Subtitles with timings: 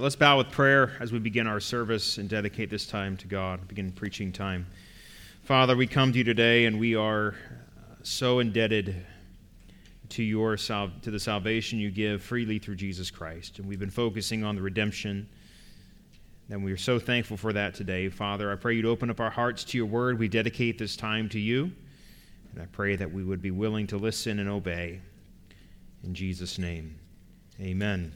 [0.00, 3.68] Let's bow with prayer as we begin our service and dedicate this time to God,
[3.68, 4.66] begin preaching time.
[5.42, 9.04] Father, we come to you today and we are uh, so indebted
[10.08, 13.58] to your sal- to the salvation you give freely through Jesus Christ.
[13.58, 15.28] And we've been focusing on the redemption.
[16.48, 18.08] And we are so thankful for that today.
[18.08, 20.18] Father, I pray you'd open up our hearts to your word.
[20.18, 21.70] We dedicate this time to you.
[22.54, 25.02] And I pray that we would be willing to listen and obey.
[26.04, 26.98] In Jesus' name,
[27.60, 28.14] amen.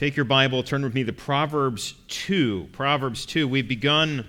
[0.00, 2.70] Take your Bible, turn with me to Proverbs 2.
[2.72, 3.46] Proverbs 2.
[3.46, 4.26] We've begun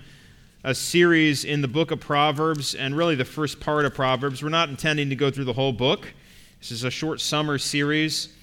[0.64, 4.42] a series in the book of Proverbs and really the first part of Proverbs.
[4.42, 6.12] We're not intending to go through the whole book,
[6.58, 8.34] this is a short summer series.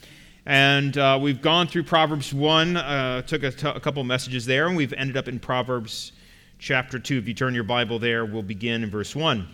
[0.48, 4.66] And uh, we've gone through Proverbs 1, uh, took a, t- a couple messages there,
[4.66, 6.14] and we've ended up in Proverbs
[6.58, 7.20] chapter 2.
[7.20, 9.48] If you turn your Bible there, we'll begin in verse 1.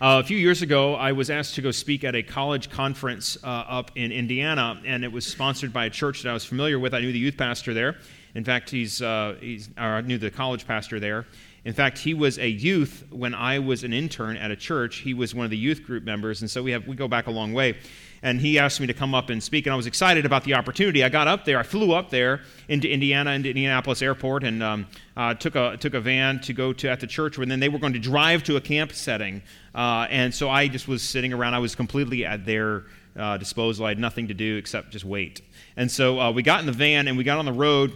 [0.00, 3.36] Uh, a few years ago, I was asked to go speak at a college conference
[3.42, 6.78] uh, up in Indiana, and it was sponsored by a church that I was familiar
[6.78, 6.94] with.
[6.94, 7.96] I knew the youth pastor there.
[8.36, 11.26] In fact, he's, uh, he's I knew the college pastor there.
[11.64, 14.98] In fact, he was a youth when I was an intern at a church.
[14.98, 17.26] He was one of the youth group members, and so we have we go back
[17.26, 17.74] a long way
[18.22, 20.54] and he asked me to come up and speak, and I was excited about the
[20.54, 21.04] opportunity.
[21.04, 24.86] I got up there, I flew up there into Indiana, into Indianapolis Airport, and um,
[25.16, 27.68] uh, took a took a van to go to at the church, and then they
[27.68, 29.42] were going to drive to a camp setting,
[29.74, 31.54] uh, and so I just was sitting around.
[31.54, 32.84] I was completely at their
[33.16, 33.86] uh, disposal.
[33.86, 35.42] I had nothing to do except just wait.
[35.76, 37.92] And so uh, we got in the van and we got on the road,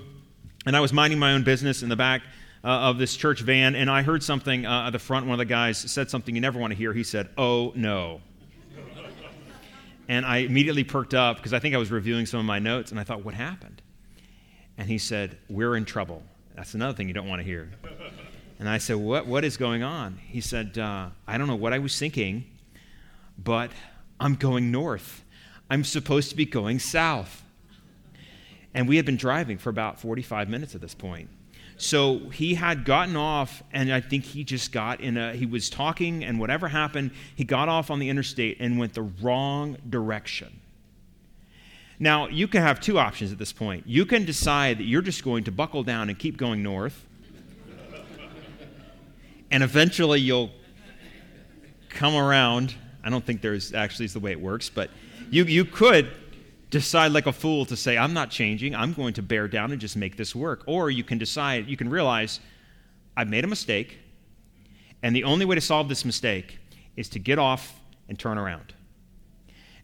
[0.67, 2.23] and I was minding my own business in the back.
[2.65, 5.27] Uh, of this church van, and I heard something uh, at the front.
[5.27, 6.93] One of the guys said something you never want to hear.
[6.93, 8.20] He said, "Oh no."
[10.12, 12.91] And I immediately perked up because I think I was reviewing some of my notes
[12.91, 13.80] and I thought, what happened?
[14.77, 16.22] And he said, We're in trouble.
[16.54, 17.70] That's another thing you don't want to hear.
[18.58, 20.19] And I said, What, what is going on?
[20.27, 22.44] He said, uh, I don't know what I was thinking,
[23.38, 23.70] but
[24.20, 25.24] I'm going north.
[25.70, 27.42] I'm supposed to be going south.
[28.74, 31.30] And we had been driving for about 45 minutes at this point.
[31.83, 35.69] So he had gotten off, and I think he just got in a, he was
[35.69, 40.60] talking, and whatever happened, he got off on the interstate and went the wrong direction.
[41.98, 43.84] Now, you can have two options at this point.
[43.84, 47.04] You can decide that you're just going to buckle down and keep going north,
[49.50, 50.53] and eventually you'll
[51.88, 52.76] come around.
[53.03, 54.88] I don't think there's actually is the way it works, but
[55.32, 56.12] you, you could
[56.72, 59.81] decide like a fool to say, I'm not changing, I'm going to bear down and
[59.81, 60.65] just make this work.
[60.66, 62.41] Or you can decide, you can realize,
[63.15, 63.99] I've made a mistake,
[65.03, 66.59] and the only way to solve this mistake
[66.97, 67.78] is to get off
[68.09, 68.72] and turn around.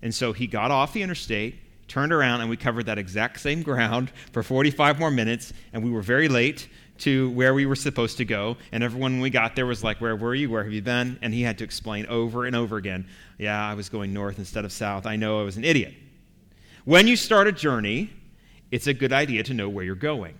[0.00, 1.56] And so he got off the interstate,
[1.88, 5.90] turned around, and we covered that exact same ground for 45 more minutes, and we
[5.90, 8.56] were very late to where we were supposed to go.
[8.72, 10.48] And everyone, when we got there, was like, Where were you?
[10.50, 11.18] Where have you been?
[11.20, 13.06] And he had to explain over and over again,
[13.36, 15.04] Yeah, I was going north instead of south.
[15.04, 15.94] I know I was an idiot.
[16.88, 18.10] When you start a journey,
[18.70, 20.38] it's a good idea to know where you're going.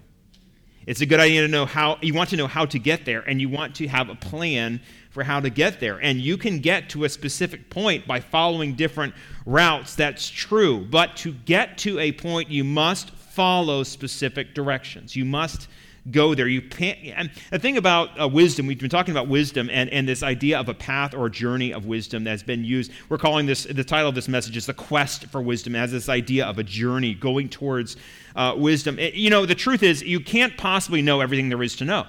[0.86, 3.20] It's a good idea to know how you want to know how to get there
[3.20, 5.98] and you want to have a plan for how to get there.
[5.98, 9.12] And you can get to a specific point by following different
[9.44, 9.94] routes.
[9.94, 10.86] That's true.
[10.90, 15.14] But to get to a point, you must follow specific directions.
[15.14, 15.68] You must
[16.10, 16.48] go there.
[16.48, 20.08] You can't, and the thing about uh, wisdom, we've been talking about wisdom and, and
[20.08, 22.90] this idea of a path or a journey of wisdom that's been used.
[23.08, 26.08] We're calling this, the title of this message is The Quest for Wisdom, as this
[26.08, 27.96] idea of a journey going towards
[28.36, 28.98] uh, wisdom.
[28.98, 32.06] It, you know, the truth is, you can't possibly know everything there is to know.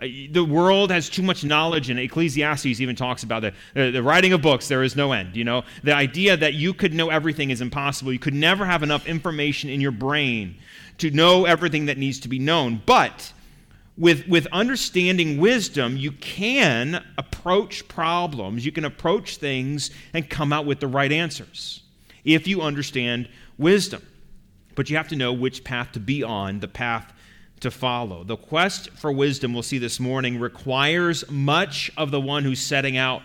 [0.00, 4.32] Uh, the world has too much knowledge, and Ecclesiastes even talks about the, the writing
[4.32, 5.36] of books, there is no end.
[5.36, 8.12] You know, the idea that you could know everything is impossible.
[8.12, 10.56] You could never have enough information in your brain
[10.98, 12.82] to know everything that needs to be known.
[12.84, 13.32] But
[13.96, 20.66] with, with understanding wisdom, you can approach problems, you can approach things and come out
[20.66, 21.82] with the right answers
[22.24, 24.06] if you understand wisdom.
[24.74, 27.12] But you have to know which path to be on, the path
[27.60, 28.22] to follow.
[28.22, 32.96] The quest for wisdom, we'll see this morning, requires much of the one who's setting
[32.96, 33.22] out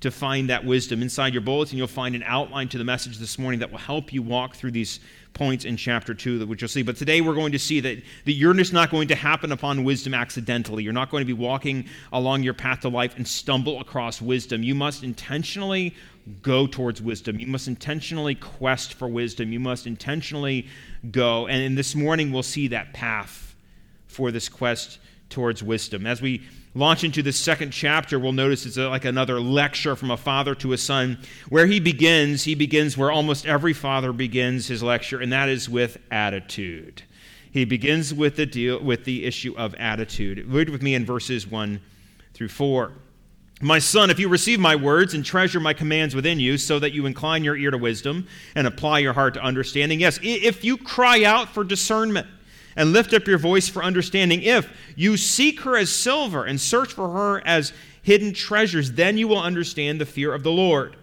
[0.00, 1.02] to find that wisdom.
[1.02, 4.12] Inside your bulletin, you'll find an outline to the message this morning that will help
[4.12, 5.00] you walk through these
[5.34, 6.82] points in chapter 2, which you'll see.
[6.82, 9.84] But today we're going to see that, that you're just not going to happen upon
[9.84, 10.82] wisdom accidentally.
[10.82, 14.62] You're not going to be walking along your path to life and stumble across wisdom.
[14.62, 15.94] You must intentionally
[16.42, 17.40] go towards wisdom.
[17.40, 19.52] You must intentionally quest for wisdom.
[19.52, 20.68] You must intentionally
[21.10, 21.46] go.
[21.46, 23.54] And this morning we'll see that path
[24.06, 24.98] for this quest
[25.30, 26.06] towards wisdom.
[26.06, 26.42] As we
[26.74, 30.54] launch into the second chapter, we'll notice it's uh, like another lecture from a father
[30.56, 31.18] to a son.
[31.48, 35.68] Where he begins, he begins where almost every father begins his lecture, and that is
[35.68, 37.02] with attitude.
[37.50, 40.46] He begins with the deal with the issue of attitude.
[40.46, 41.80] Read with me in verses 1
[42.32, 42.92] through 4.
[43.60, 46.92] My son, if you receive my words and treasure my commands within you, so that
[46.92, 48.26] you incline your ear to wisdom
[48.56, 52.26] and apply your heart to understanding, yes, if you cry out for discernment
[52.76, 54.42] and lift up your voice for understanding.
[54.42, 57.72] If you seek her as silver and search for her as
[58.02, 60.96] hidden treasures, then you will understand the fear of the Lord.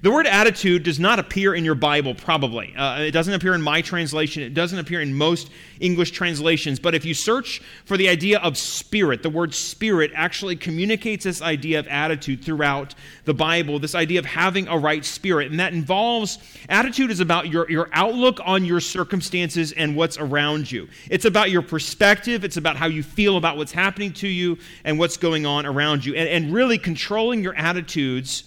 [0.00, 2.74] The word attitude does not appear in your Bible, probably.
[2.74, 4.42] Uh, it doesn't appear in my translation.
[4.42, 6.80] It doesn't appear in most English translations.
[6.80, 11.42] But if you search for the idea of spirit, the word spirit actually communicates this
[11.42, 12.94] idea of attitude throughout
[13.26, 15.50] the Bible, this idea of having a right spirit.
[15.50, 20.70] And that involves attitude is about your, your outlook on your circumstances and what's around
[20.70, 20.88] you.
[21.10, 24.98] It's about your perspective, it's about how you feel about what's happening to you and
[24.98, 26.14] what's going on around you.
[26.14, 28.44] And, and really controlling your attitudes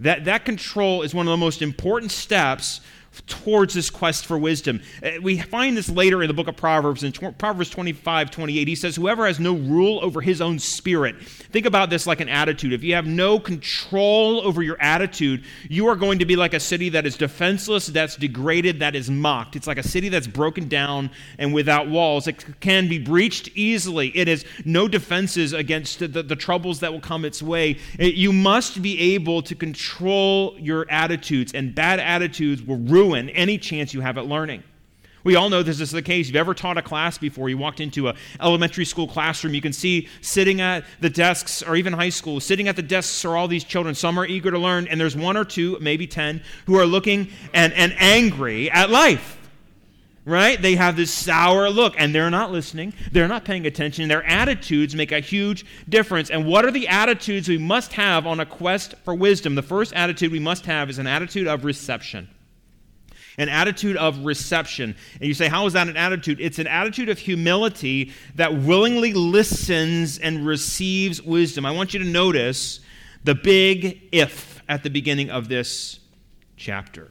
[0.00, 2.80] that, that control is one of the most important steps
[3.26, 4.82] towards this quest for wisdom.
[5.02, 7.02] Uh, we find this later in the book of Proverbs.
[7.02, 11.20] In Proverbs 25, 28, he says, Whoever has no rule over his own spirit.
[11.20, 12.72] Think about this like an attitude.
[12.72, 16.60] If you have no control over your attitude, you are going to be like a
[16.60, 19.56] city that is defenseless, that's degraded, that is mocked.
[19.56, 22.26] It's like a city that's broken down and without walls.
[22.26, 24.08] It can be breached easily.
[24.08, 27.78] It has no defenses against the, the, the troubles that will come its way.
[27.98, 33.30] It, you must be able to control your attitudes, and bad attitudes will ruin ruin
[33.30, 34.62] any chance you have at learning.
[35.24, 36.28] We all know this is the case.
[36.28, 39.72] You've ever taught a class before, you walked into an elementary school classroom, you can
[39.72, 43.48] see sitting at the desks, or even high school, sitting at the desks are all
[43.48, 43.94] these children.
[43.94, 47.28] Some are eager to learn, and there's one or two, maybe ten, who are looking
[47.52, 49.34] and, and angry at life.
[50.24, 50.60] Right?
[50.60, 52.92] They have this sour look, and they're not listening.
[53.12, 54.08] They're not paying attention.
[54.08, 56.30] Their attitudes make a huge difference.
[56.30, 59.54] And what are the attitudes we must have on a quest for wisdom?
[59.54, 62.28] The first attitude we must have is an attitude of reception
[63.38, 64.94] an attitude of reception.
[65.14, 66.40] And you say, How is that an attitude?
[66.40, 71.64] It's an attitude of humility that willingly listens and receives wisdom.
[71.64, 72.80] I want you to notice
[73.24, 76.00] the big if at the beginning of this
[76.56, 77.10] chapter.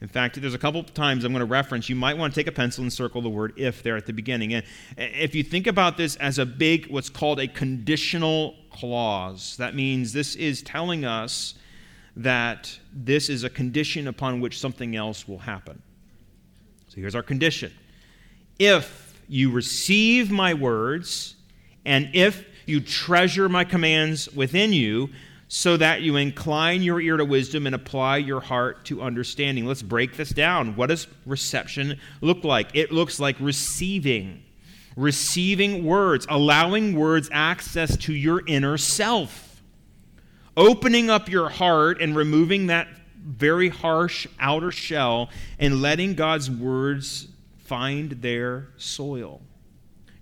[0.00, 1.88] In fact, there's a couple times I'm going to reference.
[1.88, 4.12] You might want to take a pencil and circle the word if there at the
[4.12, 4.54] beginning.
[4.54, 4.64] And
[4.96, 9.74] eh, if you think about this as a big, what's called a conditional clause, that
[9.74, 11.54] means this is telling us
[12.18, 15.80] that this is a condition upon which something else will happen.
[16.88, 17.72] So here's our condition.
[18.58, 21.36] If you receive my words,
[21.84, 25.10] and if you treasure my commands within you,
[25.46, 29.64] so that you incline your ear to wisdom and apply your heart to understanding.
[29.64, 30.76] Let's break this down.
[30.76, 32.68] What does reception look like?
[32.74, 34.42] It looks like receiving,
[34.94, 39.47] receiving words, allowing words access to your inner self
[40.58, 47.28] opening up your heart and removing that very harsh outer shell and letting God's words
[47.58, 49.40] find their soil.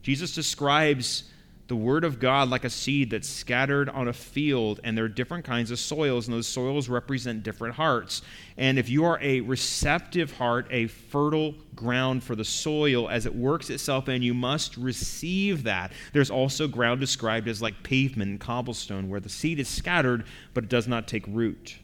[0.02, 1.24] Jesus describes
[1.68, 5.08] the Word of God like a seed that's scattered on a field, and there are
[5.08, 8.22] different kinds of soils, and those soils represent different hearts.
[8.56, 13.34] And if you are a receptive heart, a fertile ground for the soil as it
[13.34, 15.92] works itself in, you must receive that.
[16.12, 20.24] There's also ground described as like pavement and cobblestone, where the seed is scattered,
[20.54, 21.78] but it does not take root.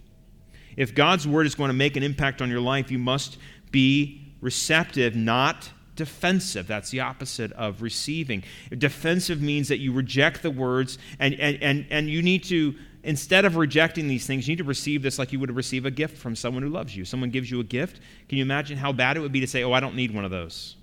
[0.76, 3.37] If God's Word is going to make an impact on your life, you must
[3.73, 5.70] be receptive, not
[6.02, 6.66] defensive.
[6.66, 8.43] That's the opposite of receiving.
[8.76, 13.44] Defensive means that you reject the words and, and, and, and you need to, instead
[13.44, 16.19] of rejecting these things, you need to receive this like you would receive a gift
[16.19, 17.04] from someone who loves you.
[17.04, 18.00] Someone gives you a gift.
[18.28, 20.25] Can you imagine how bad it would be to say, Oh, I don't need one
[20.25, 20.75] of those?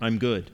[0.00, 0.50] I'm good.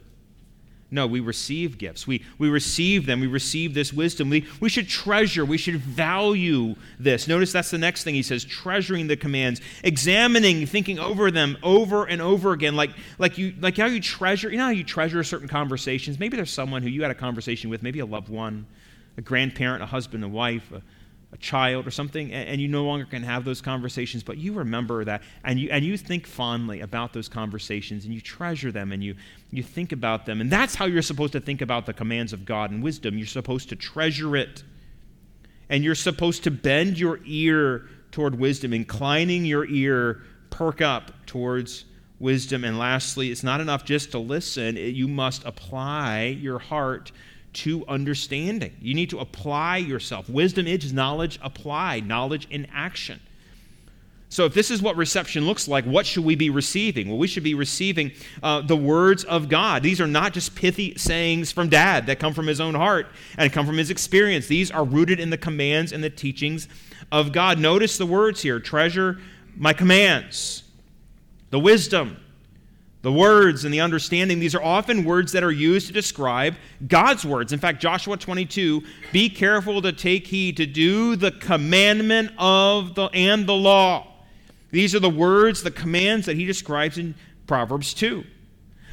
[0.93, 2.07] No, we receive gifts.
[2.07, 3.21] We, we receive them.
[3.21, 4.29] We receive this wisdom.
[4.29, 5.45] We, we should treasure.
[5.45, 7.29] We should value this.
[7.29, 12.07] Notice that's the next thing he says treasuring the commands, examining, thinking over them over
[12.07, 12.75] and over again.
[12.75, 16.19] Like, like, you, like how you treasure, you know how you treasure certain conversations?
[16.19, 18.67] Maybe there's someone who you had a conversation with, maybe a loved one,
[19.17, 20.83] a grandparent, a husband, a wife, a,
[21.33, 25.05] a child or something and you no longer can have those conversations but you remember
[25.05, 29.05] that and you and you think fondly about those conversations and you treasure them and
[29.05, 29.15] you
[29.53, 32.45] you think about them and that's how you're supposed to think about the commands of
[32.45, 33.19] God and wisdom.
[33.19, 34.63] You're supposed to treasure it
[35.69, 38.73] and you're supposed to bend your ear toward wisdom.
[38.73, 41.85] Inclining your ear perk up towards
[42.19, 42.65] wisdom.
[42.65, 44.77] And lastly it's not enough just to listen.
[44.77, 47.13] You must apply your heart
[47.53, 48.77] to understanding.
[48.81, 50.29] You need to apply yourself.
[50.29, 53.21] Wisdom is knowledge applied, knowledge in action.
[54.29, 57.09] So, if this is what reception looks like, what should we be receiving?
[57.09, 58.13] Well, we should be receiving
[58.45, 59.83] uh, the words of God.
[59.83, 63.53] These are not just pithy sayings from dad that come from his own heart and
[63.53, 64.47] come from his experience.
[64.47, 66.69] These are rooted in the commands and the teachings
[67.11, 67.59] of God.
[67.59, 69.19] Notice the words here treasure
[69.57, 70.63] my commands,
[71.51, 72.17] the wisdom,
[73.03, 76.55] the words and the understanding, these are often words that are used to describe
[76.87, 77.53] God's words.
[77.53, 83.07] In fact, Joshua 22, be careful to take heed to do the commandment of the
[83.15, 84.07] and the law.
[84.71, 87.15] These are the words, the commands that he describes in
[87.47, 88.23] Proverbs 2.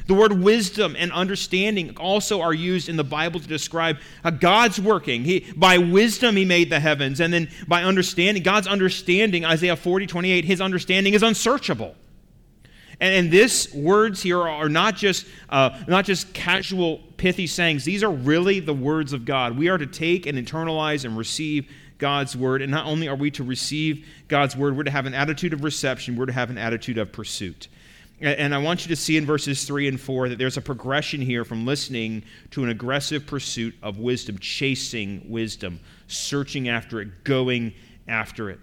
[0.06, 3.98] The word wisdom and understanding also are used in the Bible to describe
[4.40, 5.22] God's working.
[5.22, 7.20] He, by wisdom, He made the heavens.
[7.20, 11.94] And then by understanding, God's understanding, Isaiah 40, 28, His understanding is unsearchable.
[13.00, 17.84] And, and this words here are not just, uh, not just casual, pithy sayings.
[17.84, 19.56] These are really the words of God.
[19.56, 22.62] We are to take and internalize and receive God's word.
[22.62, 25.64] And not only are we to receive God's word, we're to have an attitude of
[25.64, 27.68] reception, we're to have an attitude of pursuit.
[28.20, 31.20] And I want you to see in verses 3 and 4 that there's a progression
[31.20, 35.78] here from listening to an aggressive pursuit of wisdom, chasing wisdom,
[36.08, 37.74] searching after it, going
[38.08, 38.58] after it.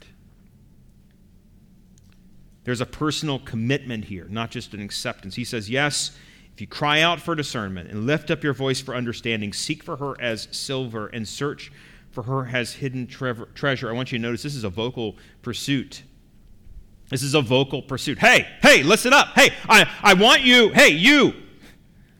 [2.65, 5.35] There's a personal commitment here, not just an acceptance.
[5.35, 6.11] He says, Yes,
[6.53, 9.97] if you cry out for discernment and lift up your voice for understanding, seek for
[9.97, 11.71] her as silver and search
[12.11, 13.89] for her as hidden treasure.
[13.89, 16.03] I want you to notice this is a vocal pursuit.
[17.09, 18.17] This is a vocal pursuit.
[18.17, 19.27] Hey, hey, listen up.
[19.35, 20.69] Hey, I, I want you.
[20.69, 21.33] Hey, you.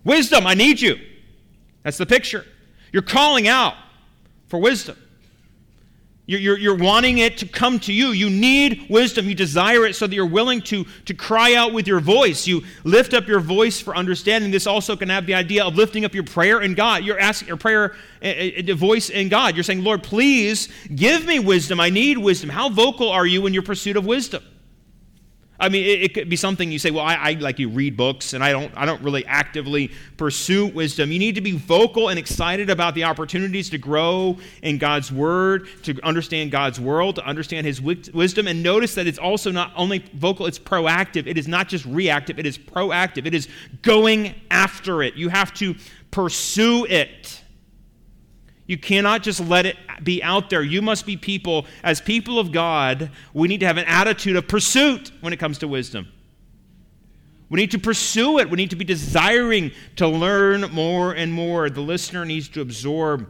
[0.03, 0.97] Wisdom, I need you.
[1.81, 2.45] That's the picture.
[2.91, 3.73] You're calling out
[4.47, 4.97] for wisdom.
[6.27, 8.07] You're, you're, you're, wanting it to come to you.
[8.07, 9.29] You need wisdom.
[9.29, 12.47] You desire it so that you're willing to, to cry out with your voice.
[12.47, 14.49] You lift up your voice for understanding.
[14.49, 17.03] This also can have the idea of lifting up your prayer in God.
[17.03, 19.55] You're asking your prayer, a, a, a voice in God.
[19.55, 21.79] You're saying, Lord, please give me wisdom.
[21.79, 22.49] I need wisdom.
[22.49, 24.43] How vocal are you in your pursuit of wisdom?
[25.59, 27.95] I mean, it, it, could be something you say, well, I, I, like you read
[27.95, 31.11] books and I don't, I don't really actively pursue wisdom.
[31.11, 35.67] You need to be vocal and excited about the opportunities to grow in God's word,
[35.83, 38.47] to understand God's world, to understand his wisdom.
[38.47, 41.25] And notice that it's also not only vocal, it's proactive.
[41.25, 43.25] It is not just reactive, it is proactive.
[43.25, 43.47] It is
[43.81, 45.15] going after it.
[45.15, 45.75] You have to
[46.11, 47.41] pursue it.
[48.67, 50.63] You cannot just let it be out there.
[50.63, 54.47] You must be people, as people of God, we need to have an attitude of
[54.47, 56.07] pursuit when it comes to wisdom.
[57.49, 58.49] We need to pursue it.
[58.49, 61.69] We need to be desiring to learn more and more.
[61.69, 63.27] The listener needs to absorb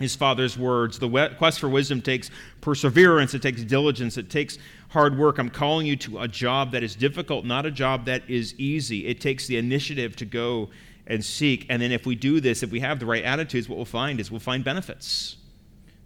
[0.00, 0.98] his father's words.
[0.98, 5.38] The quest for wisdom takes perseverance, it takes diligence, it takes hard work.
[5.38, 9.06] I'm calling you to a job that is difficult, not a job that is easy.
[9.06, 10.70] It takes the initiative to go
[11.06, 11.66] and seek.
[11.68, 14.20] And then if we do this, if we have the right attitudes, what we'll find
[14.20, 15.36] is we'll find benefits.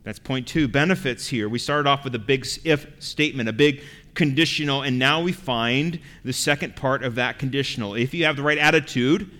[0.05, 1.49] That's point two benefits here.
[1.49, 3.83] We started off with a big if statement, a big
[4.15, 7.95] conditional, and now we find the second part of that conditional.
[7.95, 9.31] If you have the right attitude,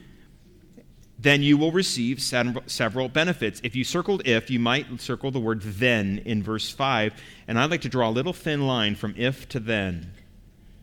[1.19, 3.61] then you will receive several benefits.
[3.65, 7.15] If you circled if, you might circle the word then in verse 5.
[7.49, 10.13] And I'd like to draw a little thin line from if to then.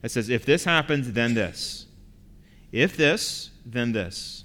[0.03, 1.86] It says, if this happens, then this.
[2.72, 4.45] If this, then this.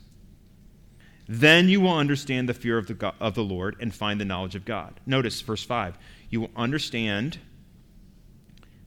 [1.33, 4.25] Then you will understand the fear of the, God, of the Lord and find the
[4.25, 4.99] knowledge of God.
[5.07, 5.97] Notice verse 5.
[6.29, 7.39] You will understand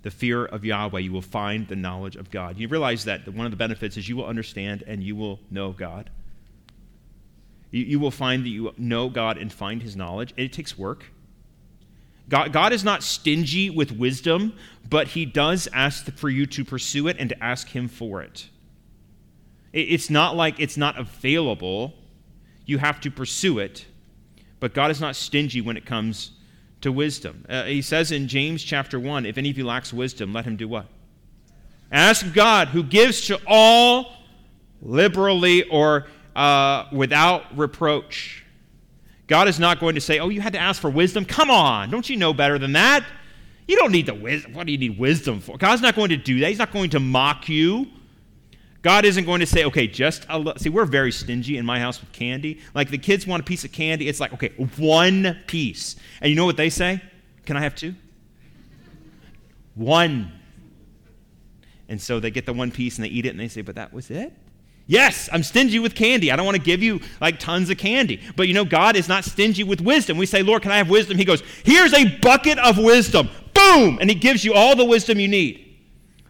[0.02, 1.00] the fear of Yahweh.
[1.00, 2.58] You will find the knowledge of God.
[2.58, 5.72] You realize that one of the benefits is you will understand and you will know
[5.72, 6.10] God.
[7.72, 10.34] You, you will find that you know God and find his knowledge.
[10.36, 11.06] It takes work.
[12.28, 14.54] God, God is not stingy with wisdom,
[14.90, 18.50] but he does ask for you to pursue it and to ask him for it.
[19.72, 21.94] it it's not like it's not available
[22.66, 23.86] you have to pursue it.
[24.60, 26.32] But God is not stingy when it comes
[26.82, 27.46] to wisdom.
[27.50, 30.56] Uh, he says in James chapter 1 if any of you lacks wisdom, let him
[30.56, 30.88] do what?
[31.92, 34.14] Ask God, who gives to all
[34.82, 38.46] liberally or uh, without reproach.
[39.28, 41.26] God is not going to say, Oh, you had to ask for wisdom?
[41.26, 43.06] Come on, don't you know better than that?
[43.68, 44.54] You don't need the wisdom.
[44.54, 45.58] What do you need wisdom for?
[45.58, 46.50] God's not going to do that.
[46.50, 47.88] He's not going to mock you.
[48.84, 50.54] God isn't going to say, okay, just a.
[50.58, 52.60] See, we're very stingy in my house with candy.
[52.76, 55.96] Like the kids want a piece of candy, it's like, okay, one piece.
[56.22, 57.02] And you know what they say?
[57.46, 57.96] Can I have two?
[59.76, 60.32] One.
[61.88, 63.76] And so they get the one piece and they eat it and they say, but
[63.76, 64.34] that was it?
[64.86, 66.30] Yes, I'm stingy with candy.
[66.30, 68.22] I don't want to give you like tons of candy.
[68.36, 70.18] But you know, God is not stingy with wisdom.
[70.18, 71.18] We say, Lord, can I have wisdom?
[71.18, 73.30] He goes, Here's a bucket of wisdom.
[73.54, 73.98] Boom!
[74.02, 75.63] And He gives you all the wisdom you need.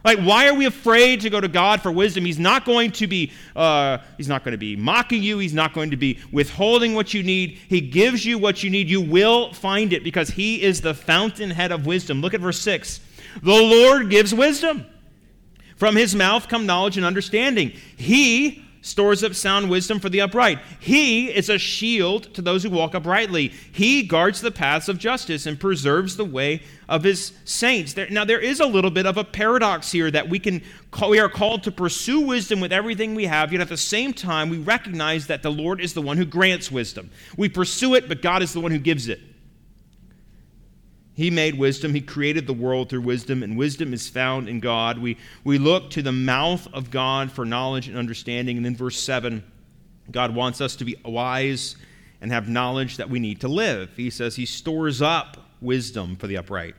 [0.04, 2.26] Like, why are we afraid to go to God for wisdom?
[2.26, 5.38] He's not going to be, uh, he's not going to be mocking you.
[5.38, 7.58] He's not going to be withholding what you need.
[7.68, 8.88] He gives you what you need.
[8.88, 12.20] You will find it because he is the fountainhead of wisdom.
[12.20, 13.00] Look at verse 6.
[13.42, 14.86] The Lord gives wisdom.
[15.76, 17.72] From his mouth come knowledge and understanding.
[17.96, 20.58] He stores up sound wisdom for the upright.
[20.78, 23.48] He is a shield to those who walk uprightly.
[23.72, 27.94] He guards the paths of justice and preserves the way of his saints.
[27.94, 31.10] There, now, there is a little bit of a paradox here that we can call,
[31.10, 34.50] we are called to pursue wisdom with everything we have, yet at the same time,
[34.50, 37.10] we recognize that the Lord is the one who grants wisdom.
[37.38, 39.20] We pursue it, but God is the one who gives it.
[41.14, 41.94] He made wisdom.
[41.94, 44.98] He created the world through wisdom, and wisdom is found in God.
[44.98, 48.56] We, we look to the mouth of God for knowledge and understanding.
[48.56, 49.44] And then, verse 7,
[50.10, 51.76] God wants us to be wise
[52.20, 53.90] and have knowledge that we need to live.
[53.96, 56.74] He says He stores up wisdom for the upright.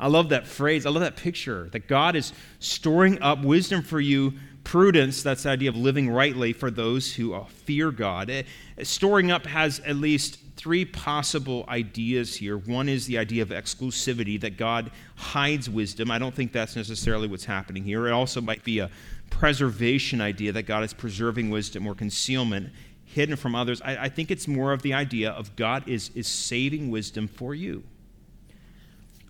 [0.00, 0.86] I love that phrase.
[0.86, 5.50] I love that picture that God is storing up wisdom for you, prudence, that's the
[5.50, 8.30] idea of living rightly for those who fear God.
[8.30, 8.42] Eh,
[8.82, 12.58] storing up has at least three possible ideas here.
[12.58, 16.10] One is the idea of exclusivity, that God hides wisdom.
[16.10, 18.06] I don't think that's necessarily what's happening here.
[18.06, 18.90] It also might be a
[19.30, 22.70] preservation idea, that God is preserving wisdom or concealment
[23.06, 23.80] hidden from others.
[23.82, 27.54] I, I think it's more of the idea of God is, is saving wisdom for
[27.54, 27.84] you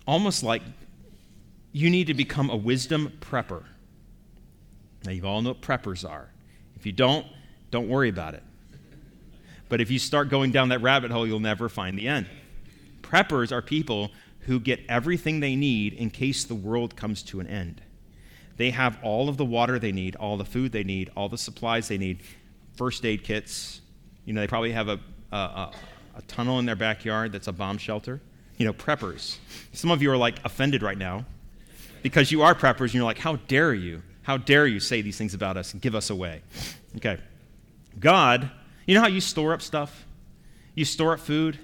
[0.09, 0.63] almost like
[1.71, 3.63] you need to become a wisdom prepper.
[5.05, 6.31] Now, you all know what preppers are.
[6.75, 7.27] If you don't,
[7.69, 8.41] don't worry about it.
[9.69, 12.27] But if you start going down that rabbit hole, you'll never find the end.
[13.01, 14.11] Preppers are people
[14.41, 17.81] who get everything they need in case the world comes to an end.
[18.57, 21.37] They have all of the water they need, all the food they need, all the
[21.37, 22.21] supplies they need,
[22.75, 23.81] first aid kits.
[24.25, 24.99] You know, they probably have a,
[25.31, 25.71] a, a,
[26.17, 28.21] a tunnel in their backyard that's a bomb shelter
[28.59, 29.37] you know, preppers.
[29.73, 31.25] Some of you are like offended right now
[32.03, 34.03] because you are preppers and you're like, how dare you?
[34.21, 36.41] How dare you say these things about us and give us away?
[36.97, 37.17] Okay.
[37.99, 38.51] God,
[38.89, 40.07] you know how you store up stuff?
[40.73, 41.59] You store up food.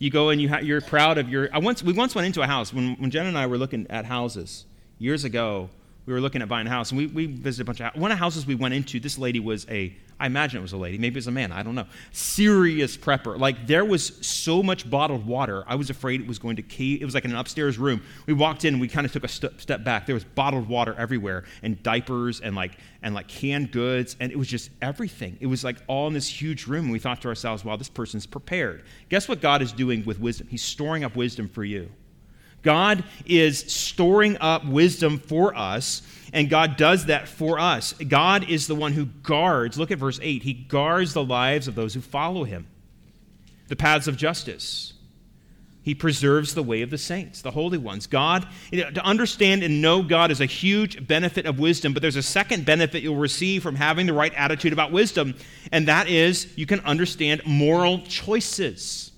[0.00, 1.48] You go and you ha- you're proud of your.
[1.52, 3.86] I once, we once went into a house when, when Jen and I were looking
[3.90, 4.66] at houses
[4.98, 5.70] years ago.
[6.04, 8.10] We were looking at buying a house and we, we visited a bunch of One
[8.10, 10.76] of the houses we went into, this lady was a I imagine it was a
[10.76, 10.96] lady.
[10.98, 11.50] Maybe it was a man.
[11.50, 11.86] I don't know.
[12.12, 13.38] Serious prepper.
[13.38, 15.64] Like there was so much bottled water.
[15.66, 17.02] I was afraid it was going to cave.
[17.02, 18.02] It was like in an upstairs room.
[18.26, 18.78] We walked in.
[18.78, 20.06] We kind of took a st- step back.
[20.06, 24.36] There was bottled water everywhere, and diapers, and like and like canned goods, and it
[24.38, 25.36] was just everything.
[25.40, 26.90] It was like all in this huge room.
[26.90, 30.46] We thought to ourselves, "Wow, this person's prepared." Guess what God is doing with wisdom?
[30.48, 31.90] He's storing up wisdom for you.
[32.64, 36.02] God is storing up wisdom for us
[36.34, 37.92] and God does that for us.
[37.92, 41.76] God is the one who guards, look at verse 8, he guards the lives of
[41.76, 42.66] those who follow him,
[43.68, 44.94] the paths of justice.
[45.82, 48.06] He preserves the way of the saints, the holy ones.
[48.06, 52.00] God, you know, to understand and know God is a huge benefit of wisdom, but
[52.00, 55.34] there's a second benefit you'll receive from having the right attitude about wisdom,
[55.70, 59.12] and that is you can understand moral choices.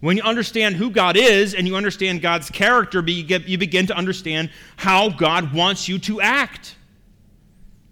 [0.00, 4.50] When you understand who God is and you understand God's character, you begin to understand
[4.76, 6.76] how God wants you to act.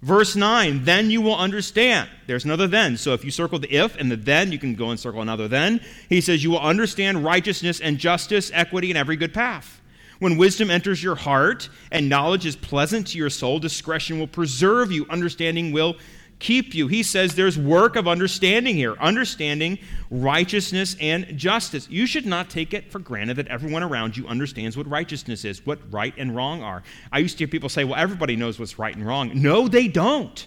[0.03, 2.11] Verse 9, then you will understand.
[2.27, 2.99] There's another then.
[2.99, 5.49] So if you circle the if and the then, you can go and circle another
[5.49, 5.81] then.
[6.11, 9.81] He says, You will understand righteousness and justice, equity, and every good path.
[10.19, 14.93] When wisdom enters your heart and knowledge is pleasant to your soul, discretion will preserve
[14.93, 15.97] you, understanding will
[16.39, 16.89] keep you.
[16.89, 19.79] He says there's work of understanding here, understanding
[20.11, 21.89] righteousness and justice.
[21.89, 25.65] You should not take it for granted that everyone around you understands what righteousness is,
[25.67, 26.83] what right and wrong are.
[27.13, 29.31] I used to hear people say, well, everybody knows what's right and wrong.
[29.35, 30.47] No, they don't.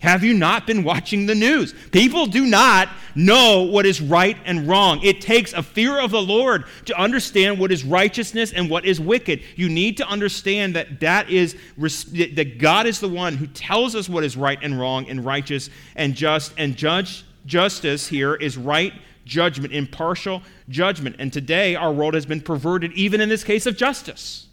[0.00, 1.74] Have you not been watching the news?
[1.92, 5.00] People do not know what is right and wrong.
[5.02, 8.98] It takes a fear of the Lord to understand what is righteousness and what is
[8.98, 9.42] wicked.
[9.56, 14.08] You need to understand that that is that God is the one who tells us
[14.08, 18.92] what is right and wrong and righteous and just and judge justice here is right
[19.24, 21.16] judgment, impartial judgment.
[21.18, 24.46] And today our world has been perverted even in this case of justice.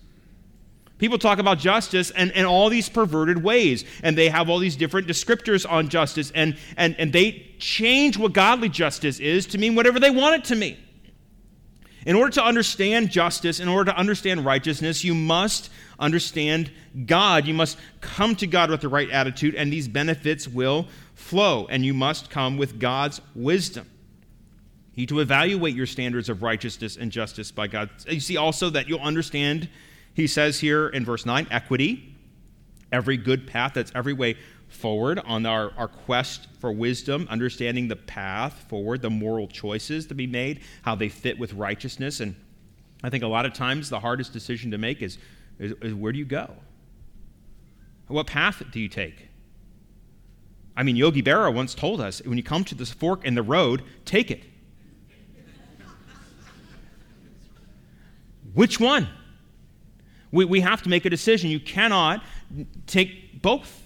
[0.97, 4.75] People talk about justice and, and all these perverted ways, and they have all these
[4.75, 9.75] different descriptors on justice, and, and, and they change what godly justice is to mean
[9.75, 10.77] whatever they want it to mean.
[12.07, 16.71] In order to understand justice, in order to understand righteousness, you must understand
[17.05, 17.45] God.
[17.45, 21.85] You must come to God with the right attitude, and these benefits will flow, and
[21.85, 23.89] you must come with God's wisdom.
[24.93, 27.89] You need to evaluate your standards of righteousness and justice by God.
[28.07, 29.69] You see also that you'll understand
[30.17, 32.15] he says here in verse 9 equity,
[32.91, 34.35] every good path, that's every way
[34.67, 40.15] forward on our, our quest for wisdom, understanding the path forward, the moral choices to
[40.15, 42.19] be made, how they fit with righteousness.
[42.19, 42.35] And
[43.03, 45.19] I think a lot of times the hardest decision to make is,
[45.59, 46.51] is, is where do you go?
[48.07, 49.27] What path do you take?
[50.75, 53.43] I mean, Yogi Berra once told us when you come to this fork in the
[53.43, 54.41] road, take it.
[58.55, 59.07] Which one?
[60.31, 61.49] We, we have to make a decision.
[61.49, 62.23] You cannot
[62.85, 63.83] take both.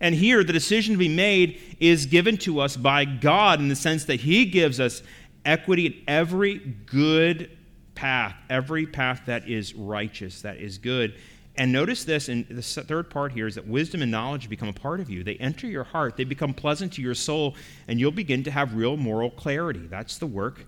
[0.00, 3.76] And here, the decision to be made is given to us by God in the
[3.76, 5.02] sense that He gives us
[5.44, 7.50] equity in every good
[7.94, 11.14] path, every path that is righteous, that is good.
[11.56, 14.72] And notice this, and the third part here is that wisdom and knowledge become a
[14.72, 15.22] part of you.
[15.22, 17.54] They enter your heart, they become pleasant to your soul,
[17.86, 19.86] and you'll begin to have real moral clarity.
[19.86, 20.66] That's the work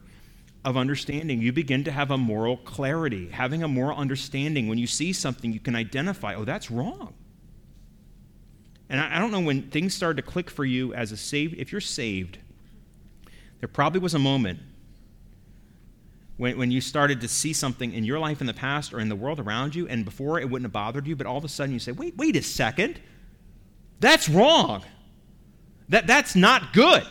[0.66, 1.40] of understanding.
[1.40, 3.28] You begin to have a moral clarity.
[3.28, 7.14] Having a moral understanding, when you see something, you can identify, oh, that's wrong.
[8.90, 11.54] And I, I don't know when things started to click for you as a saved,
[11.56, 12.38] if you're saved,
[13.60, 14.58] there probably was a moment
[16.36, 19.08] when, when you started to see something in your life in the past or in
[19.08, 21.48] the world around you, and before it wouldn't have bothered you, but all of a
[21.48, 23.00] sudden you say, wait, wait a second.
[24.00, 24.82] That's wrong.
[25.90, 27.06] That, that's not good.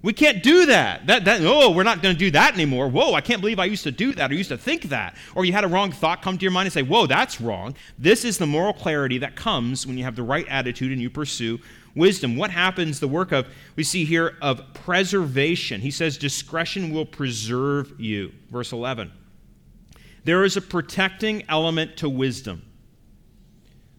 [0.00, 1.08] We can't do that.
[1.08, 2.88] That, that oh, we're not going to do that anymore.
[2.88, 5.16] Whoa, I can't believe I used to do that or used to think that.
[5.34, 7.74] Or you had a wrong thought come to your mind and say, whoa, that's wrong.
[7.98, 11.10] This is the moral clarity that comes when you have the right attitude and you
[11.10, 11.58] pursue
[11.96, 12.36] wisdom.
[12.36, 15.80] What happens, the work of, we see here, of preservation.
[15.80, 18.32] He says, discretion will preserve you.
[18.52, 19.10] Verse 11.
[20.22, 22.62] There is a protecting element to wisdom.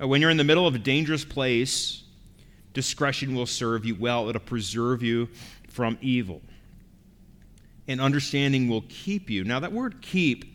[0.01, 2.03] Uh, when you're in the middle of a dangerous place,
[2.71, 5.27] discretion will serve you well, it'll preserve you
[5.69, 6.41] from evil.
[7.87, 9.43] And understanding will keep you.
[9.43, 10.45] Now, that word keep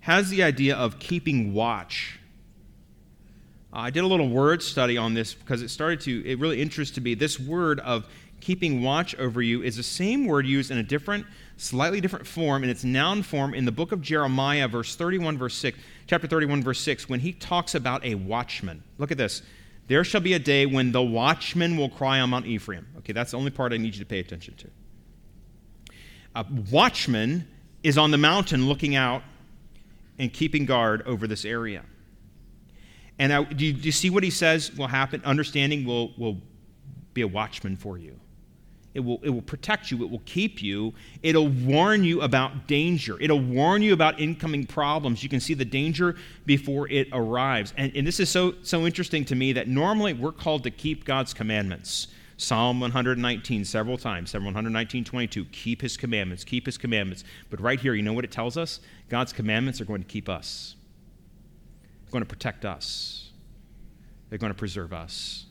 [0.00, 2.18] has the idea of keeping watch
[3.76, 6.62] uh, I did a little word study on this because it started to, it really
[6.62, 7.12] interested me.
[7.12, 8.06] This word of
[8.40, 11.26] keeping watch over you is the same word used in a different,
[11.58, 15.54] slightly different form in its noun form in the book of Jeremiah, verse 31, verse
[15.56, 18.82] 6, chapter 31, verse 6, when he talks about a watchman.
[18.96, 19.42] Look at this.
[19.88, 22.86] There shall be a day when the watchman will cry on Mount Ephraim.
[22.98, 24.68] Okay, that's the only part I need you to pay attention to.
[26.34, 27.46] A watchman
[27.82, 29.22] is on the mountain looking out
[30.18, 31.82] and keeping guard over this area.
[33.18, 35.22] And I, do, you, do you see what he says will happen?
[35.24, 36.38] Understanding will, will
[37.14, 38.18] be a watchman for you.
[38.96, 40.02] It will, it will protect you.
[40.02, 40.94] It will keep you.
[41.22, 43.16] It'll warn you about danger.
[43.20, 45.22] It'll warn you about incoming problems.
[45.22, 47.72] You can see the danger before it arrives.
[47.76, 51.04] And, and this is so, so interesting to me that normally we're called to keep
[51.04, 52.08] God's commandments.
[52.38, 57.24] Psalm 119, several times, Psalm 119, 22, keep his commandments, keep his commandments.
[57.48, 58.80] But right here, you know what it tells us?
[59.08, 60.76] God's commandments are going to keep us
[62.06, 63.30] they're going to protect us,
[64.30, 65.45] they're going to preserve us.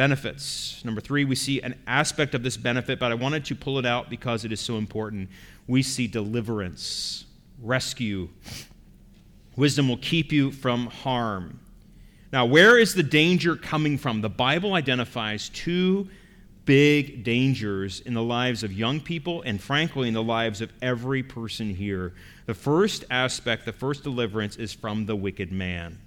[0.00, 0.82] Benefits.
[0.82, 3.84] Number three, we see an aspect of this benefit, but I wanted to pull it
[3.84, 5.28] out because it is so important.
[5.66, 7.26] We see deliverance,
[7.60, 8.30] rescue.
[9.56, 11.60] Wisdom will keep you from harm.
[12.32, 14.22] Now, where is the danger coming from?
[14.22, 16.08] The Bible identifies two
[16.64, 21.22] big dangers in the lives of young people and, frankly, in the lives of every
[21.22, 22.14] person here.
[22.46, 25.98] The first aspect, the first deliverance, is from the wicked man.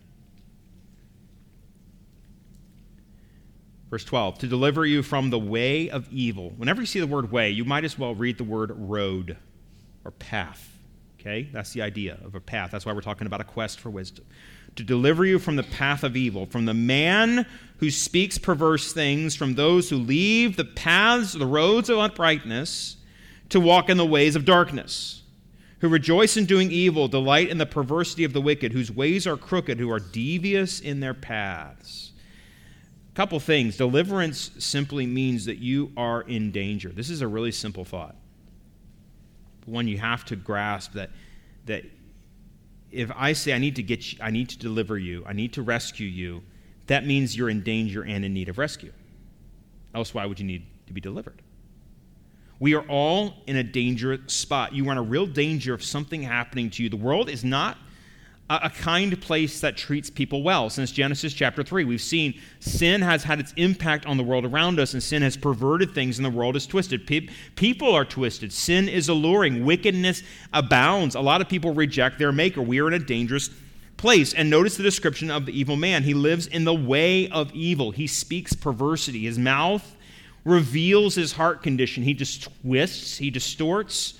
[3.93, 6.49] Verse 12, to deliver you from the way of evil.
[6.57, 9.37] Whenever you see the word way, you might as well read the word road
[10.03, 10.79] or path.
[11.19, 11.47] Okay?
[11.53, 12.71] That's the idea of a path.
[12.71, 14.25] That's why we're talking about a quest for wisdom
[14.77, 17.45] to deliver you from the path of evil, from the man
[17.77, 22.95] who speaks perverse things, from those who leave the paths, the roads of uprightness,
[23.49, 25.21] to walk in the ways of darkness,
[25.81, 29.37] who rejoice in doing evil, delight in the perversity of the wicked, whose ways are
[29.37, 32.12] crooked, who are devious in their paths.
[33.13, 33.77] Couple things.
[33.77, 36.89] Deliverance simply means that you are in danger.
[36.89, 38.15] This is a really simple thought.
[39.65, 41.11] One you have to grasp that,
[41.65, 41.83] that
[42.91, 45.53] if I say I need to get you, I need to deliver you, I need
[45.53, 46.43] to rescue you,
[46.87, 48.91] that means you're in danger and in need of rescue.
[49.95, 51.41] Else, why would you need to be delivered?
[52.59, 54.73] We are all in a dangerous spot.
[54.73, 56.89] You are in a real danger of something happening to you.
[56.89, 57.77] The world is not
[58.61, 60.69] a kind place that treats people well.
[60.69, 64.79] Since Genesis chapter 3, we've seen sin has had its impact on the world around
[64.79, 67.07] us, and sin has perverted things, and the world is twisted.
[67.55, 68.51] People are twisted.
[68.51, 69.65] Sin is alluring.
[69.65, 71.15] Wickedness abounds.
[71.15, 72.61] A lot of people reject their maker.
[72.61, 73.49] We are in a dangerous
[73.97, 74.33] place.
[74.33, 76.03] And notice the description of the evil man.
[76.03, 79.23] He lives in the way of evil, he speaks perversity.
[79.23, 79.95] His mouth
[80.45, 82.03] reveals his heart condition.
[82.03, 84.15] He just twists, he distorts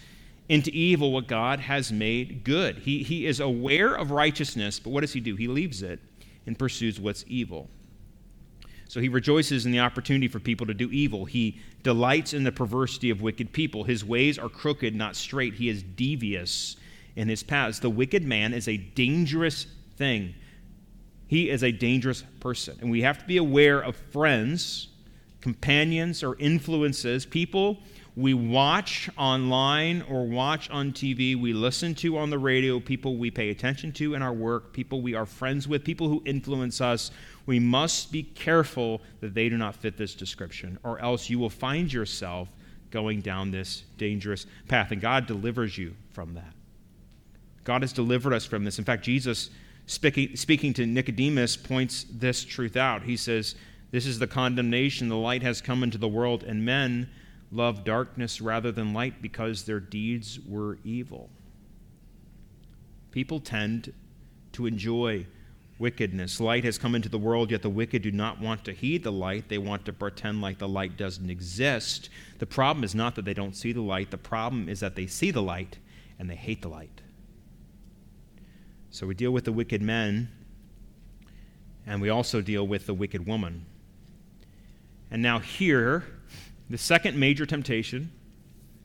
[0.50, 2.80] into evil what God has made good.
[2.80, 5.36] He, he is aware of righteousness, but what does he do?
[5.36, 6.00] He leaves it
[6.46, 7.70] and pursues what's evil.
[8.88, 11.26] So he rejoices in the opportunity for people to do evil.
[11.26, 13.86] He delights in the perversity of wicked people.
[13.86, 15.56] His ways are crooked, not straight.
[15.56, 16.76] He is devious
[17.16, 17.80] in his paths.
[17.80, 19.66] The wicked man is a dangerous
[19.98, 20.36] thing.
[21.28, 22.78] He is a dangerous person.
[22.82, 24.90] And we have to be aware of friends,
[25.42, 27.80] companions, or influences, people
[28.16, 33.32] we watch online or watch on TV, we listen to on the radio, people we
[33.32, 37.10] pay attention to in our work, people we are friends with, people who influence us.
[37.48, 41.50] We must be careful that they do not fit this description, or else you will
[41.50, 42.50] find yourself
[42.92, 44.92] going down this dangerous path.
[44.92, 46.54] And God delivers you from that.
[47.64, 48.78] God has delivered us from this.
[48.78, 49.50] In fact, Jesus,
[49.88, 53.02] speaking, to Nicodemus, points this truth out.
[53.02, 53.56] He says,
[53.90, 55.10] This is the condemnation.
[55.10, 57.10] The light has come into the world, and men
[57.54, 61.30] loved darkness rather than light because their deeds were evil.
[63.12, 63.94] People tend
[64.54, 65.26] to enjoy
[65.78, 66.40] wickedness.
[66.40, 69.12] Light has come into the world, yet the wicked do not want to heed the
[69.12, 69.50] light.
[69.50, 72.10] They want to pretend like the light doesn't exist.
[72.40, 75.08] The problem is not that they don't see the light, the problem is that they
[75.08, 75.78] see the light
[76.18, 77.02] and they hate the light.
[78.90, 80.30] So we deal with the wicked men,
[81.86, 83.66] and we also deal with the wicked woman.
[85.10, 86.04] And now, here,
[86.70, 88.12] the second major temptation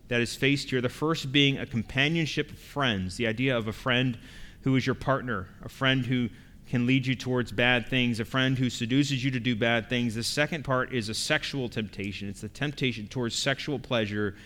[0.08, 3.72] that is faced here, the first being a companionship of friends, the idea of a
[3.72, 4.18] friend
[4.62, 6.28] who is your partner, a friend who
[6.68, 10.14] can lead you towards bad things, a friend who seduces you to do bad things.
[10.14, 12.28] The second part is a sexual temptation.
[12.28, 14.36] It's the temptation towards sexual pleasure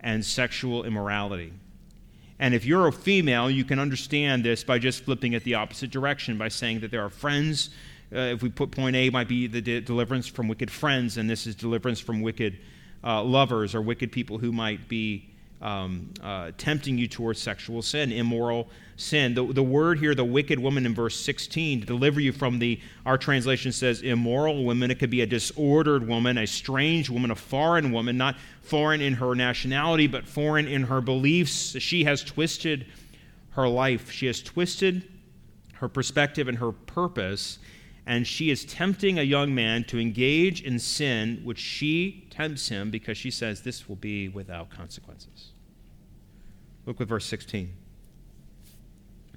[0.00, 1.52] and sexual immorality.
[2.38, 5.90] And if you're a female, you can understand this by just flipping it the opposite
[5.90, 7.70] direction, by saying that there are friends.
[8.14, 11.28] Uh, if we put point A, might be the de- deliverance from wicked friends, and
[11.28, 12.58] this is deliverance from wicked
[13.04, 15.30] uh, lovers or wicked people who might be
[15.62, 19.34] um, uh, tempting you towards sexual sin, immoral sin.
[19.34, 22.80] The, the word here, the wicked woman in verse 16, to deliver you from the,
[23.04, 24.90] our translation says immoral woman.
[24.90, 29.14] It could be a disordered woman, a strange woman, a foreign woman, not foreign in
[29.14, 31.78] her nationality, but foreign in her beliefs.
[31.78, 32.86] She has twisted
[33.50, 35.06] her life, she has twisted
[35.74, 37.58] her perspective and her purpose
[38.06, 42.90] and she is tempting a young man to engage in sin, which she tempts him
[42.90, 45.50] because she says this will be without consequences.
[46.86, 47.70] Look with verse 16.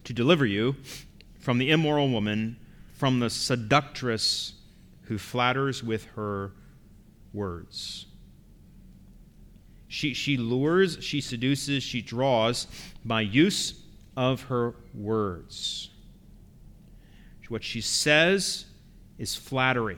[0.05, 0.75] To deliver you
[1.39, 2.57] from the immoral woman,
[2.93, 4.53] from the seductress
[5.03, 6.51] who flatters with her
[7.33, 8.05] words.
[9.89, 12.67] She, she lures, she seduces, she draws
[13.03, 13.81] by use
[14.15, 15.89] of her words.
[17.49, 18.65] What she says
[19.19, 19.97] is flattery.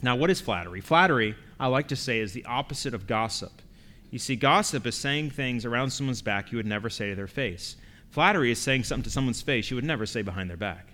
[0.00, 0.80] Now, what is flattery?
[0.80, 3.62] Flattery, I like to say, is the opposite of gossip.
[4.10, 7.28] You see, gossip is saying things around someone's back you would never say to their
[7.28, 7.76] face.
[8.10, 10.88] Flattery is saying something to someone's face you would never say behind their back.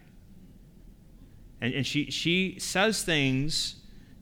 [1.62, 3.76] And, and she, she says things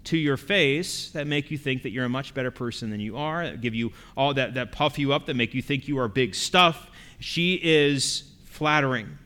[0.04, 3.16] to your face that make you think that you're a much better person than you
[3.16, 5.98] are, that give you all that, that puff you up, that make you think you
[5.98, 6.92] are big stuff.
[7.18, 9.18] She is flattering.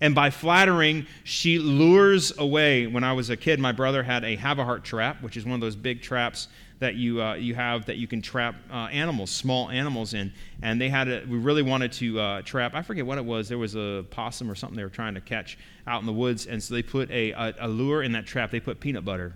[0.00, 2.86] And by flattering, she lures away.
[2.86, 5.44] When I was a kid, my brother had a have a heart trap, which is
[5.44, 8.88] one of those big traps that you, uh, you have that you can trap uh,
[8.92, 10.32] animals, small animals in.
[10.62, 13.48] And they had a, we really wanted to uh, trap, I forget what it was.
[13.48, 16.46] There was a possum or something they were trying to catch out in the woods.
[16.46, 18.50] And so they put a, a, a lure in that trap.
[18.50, 19.32] They put peanut butter.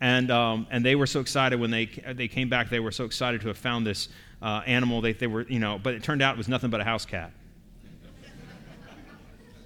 [0.00, 3.04] And, um, and they were so excited when they, they came back, they were so
[3.04, 4.08] excited to have found this
[4.40, 5.00] uh, animal.
[5.00, 7.04] They, they were, you know, but it turned out it was nothing but a house
[7.04, 7.32] cat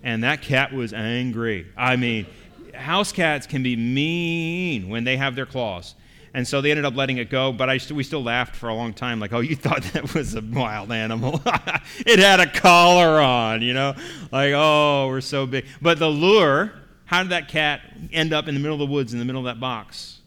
[0.06, 1.66] and that cat was angry.
[1.76, 2.26] I mean,
[2.72, 5.96] house cats can be mean when they have their claws.
[6.32, 8.74] And so they ended up letting it go, but I we still laughed for a
[8.74, 11.42] long time, like, oh, you thought that was a wild animal.
[12.06, 13.96] it had a collar on, you know?
[14.30, 15.66] Like, oh, we're so big.
[15.82, 16.72] But the lure,
[17.06, 17.80] how did that cat
[18.12, 20.20] end up in the middle of the woods, in the middle of that box?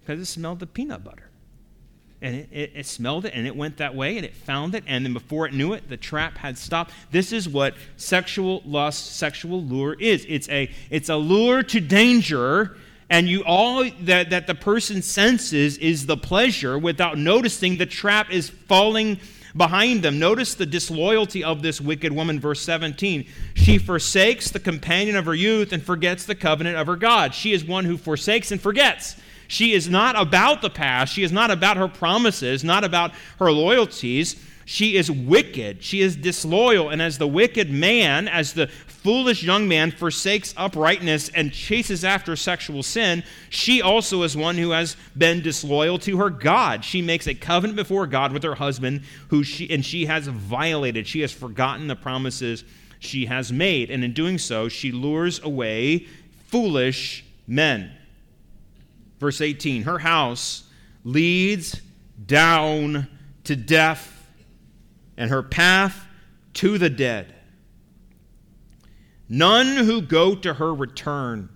[0.00, 1.23] Because it smelled the peanut butter
[2.24, 4.82] and it, it, it, smelled it and it went that way and it found it
[4.86, 6.92] and then before it knew it the trap had stopped.
[7.10, 10.24] This is what sexual lust sexual lure is.
[10.26, 12.76] It's a it's a lure to danger
[13.10, 18.32] and you all that, that the person senses is the pleasure without noticing the trap
[18.32, 19.20] is falling
[19.54, 20.18] behind them.
[20.18, 25.34] Notice the disloyalty of this wicked woman verse 17 she forsakes the companion of her
[25.34, 27.34] youth and forgets the covenant of her god.
[27.34, 29.16] She is one who forsakes and forgets
[29.48, 31.12] she is not about the past.
[31.12, 34.36] She is not about her promises, not about her loyalties.
[34.66, 35.82] She is wicked.
[35.82, 36.88] She is disloyal.
[36.88, 42.34] And as the wicked man, as the foolish young man forsakes uprightness and chases after
[42.36, 46.84] sexual sin, she also is one who has been disloyal to her God.
[46.84, 51.06] She makes a covenant before God with her husband, who she and she has violated.
[51.06, 52.64] She has forgotten the promises
[52.98, 53.90] she has made.
[53.90, 56.06] And in doing so, she lures away
[56.46, 57.92] foolish men.
[59.24, 60.64] Verse 18 Her house
[61.02, 61.80] leads
[62.26, 63.08] down
[63.44, 64.28] to death,
[65.16, 66.06] and her path
[66.52, 67.34] to the dead.
[69.26, 71.48] None who go to her return,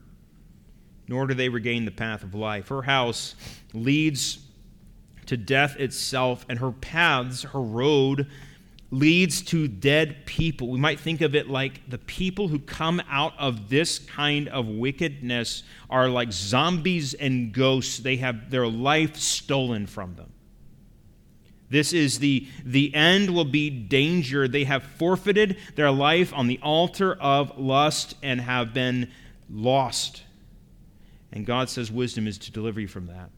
[1.08, 2.68] nor do they regain the path of life.
[2.68, 3.34] Her house
[3.74, 4.38] leads
[5.26, 8.28] to death itself, and her paths, her road,
[8.90, 10.68] leads to dead people.
[10.70, 14.66] We might think of it like the people who come out of this kind of
[14.66, 17.98] wickedness are like zombies and ghosts.
[17.98, 20.32] They have their life stolen from them.
[21.70, 24.48] This is the, the end will be danger.
[24.48, 29.10] They have forfeited their life on the altar of lust and have been
[29.50, 30.22] lost.
[31.30, 33.30] And God says wisdom is to deliver you from that.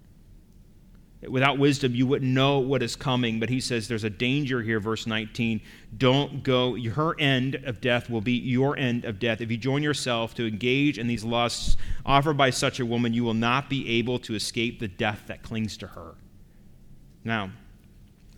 [1.29, 3.39] Without wisdom, you wouldn't know what is coming.
[3.39, 5.61] But he says there's a danger here, verse 19.
[5.99, 9.43] Don't go, her end of death will be your end of death.
[9.43, 13.23] If you join yourself to engage in these lusts offered by such a woman, you
[13.23, 16.15] will not be able to escape the death that clings to her.
[17.23, 17.51] Now,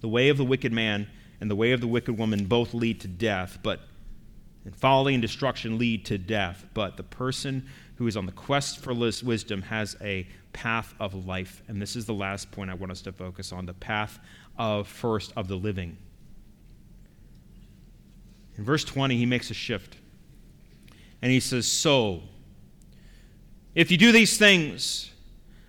[0.00, 1.06] the way of the wicked man
[1.40, 3.80] and the way of the wicked woman both lead to death, but
[4.64, 6.64] and folly and destruction lead to death.
[6.74, 7.66] But the person
[7.96, 11.62] who is on the quest for wisdom has a path of life.
[11.68, 14.18] And this is the last point I want us to focus on the path
[14.58, 15.96] of first of the living.
[18.56, 19.96] In verse 20, he makes a shift.
[21.22, 22.22] And he says, So,
[23.74, 25.10] if you do these things,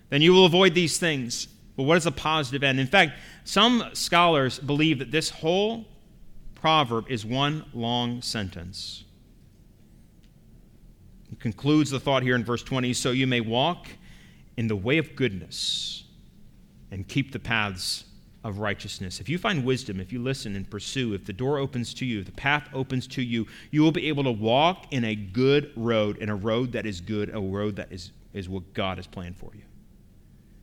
[0.10, 1.48] then you will avoid these things.
[1.76, 2.80] But what is the positive end?
[2.80, 3.14] In fact,
[3.46, 5.86] some scholars believe that this whole
[6.56, 9.04] proverb is one long sentence.
[11.30, 13.88] He concludes the thought here in verse 20 so you may walk
[14.58, 16.04] in the way of goodness
[16.92, 18.06] and keep the paths
[18.44, 19.20] of righteousness.
[19.20, 22.20] If you find wisdom, if you listen and pursue, if the door opens to you,
[22.20, 25.72] if the path opens to you, you will be able to walk in a good
[25.76, 29.08] road, in a road that is good, a road that is, is what God has
[29.08, 29.64] planned for you.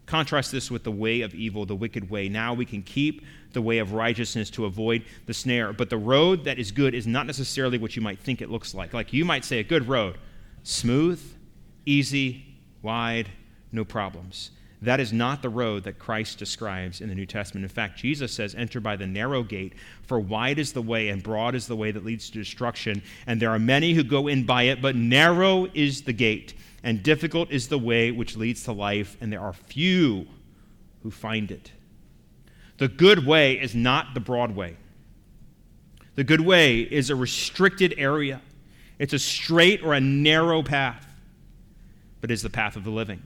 [0.05, 2.29] Contrast this with the way of evil, the wicked way.
[2.29, 5.72] Now we can keep the way of righteousness to avoid the snare.
[5.72, 8.74] But the road that is good is not necessarily what you might think it looks
[8.74, 8.92] like.
[8.92, 10.18] Like you might say, a good road,
[10.64, 11.22] smooth,
[11.87, 12.44] easy,
[12.83, 13.29] wide,
[13.72, 14.50] no problems.
[14.83, 17.64] That is not the road that Christ describes in the New Testament.
[17.64, 21.22] In fact, Jesus says, Enter by the narrow gate, for wide is the way and
[21.22, 24.44] broad is the way that leads to destruction, and there are many who go in
[24.46, 28.72] by it, but narrow is the gate, and difficult is the way which leads to
[28.72, 30.26] life, and there are few
[31.02, 31.72] who find it.
[32.78, 34.78] The good way is not the broad way.
[36.14, 38.40] The good way is a restricted area.
[38.98, 41.06] It's a straight or a narrow path,
[42.22, 43.22] but is the path of the living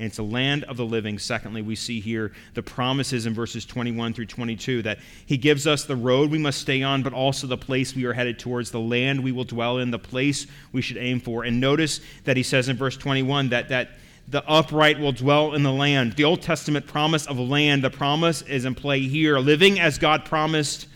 [0.00, 1.18] and it's a land of the living.
[1.18, 5.84] Secondly, we see here the promises in verses 21 through 22 that he gives us
[5.84, 8.80] the road we must stay on, but also the place we are headed towards, the
[8.80, 11.44] land we will dwell in, the place we should aim for.
[11.44, 13.90] And notice that he says in verse 21 that, that
[14.26, 16.14] the upright will dwell in the land.
[16.14, 19.38] The Old Testament promise of land, the promise is in play here.
[19.38, 20.86] Living as God promised,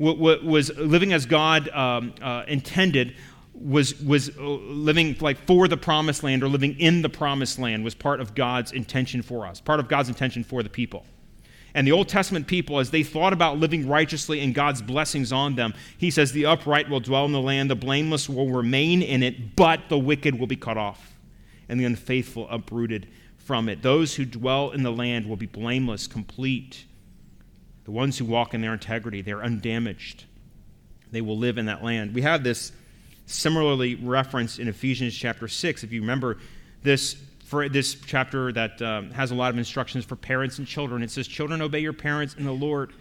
[0.00, 3.14] was living as God um, uh, intended
[3.60, 7.84] was, was uh, living like for the promised land or living in the promised land
[7.84, 11.04] was part of God's intention for us, part of God's intention for the people.
[11.74, 15.54] And the Old Testament people, as they thought about living righteously and God's blessings on
[15.54, 19.22] them, he says, The upright will dwell in the land, the blameless will remain in
[19.22, 21.14] it, but the wicked will be cut off,
[21.68, 23.82] and the unfaithful uprooted from it.
[23.82, 26.86] Those who dwell in the land will be blameless, complete.
[27.84, 30.24] The ones who walk in their integrity, they're undamaged.
[31.12, 32.14] They will live in that land.
[32.14, 32.72] We have this
[33.30, 35.84] similarly referenced in Ephesians chapter 6.
[35.84, 36.38] If you remember
[36.82, 41.02] this, for this chapter that um, has a lot of instructions for parents and children,
[41.02, 42.92] it says, Children, obey your parents in the Lord.